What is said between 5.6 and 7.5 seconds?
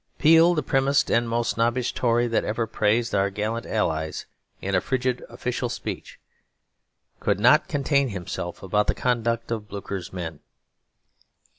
speech, could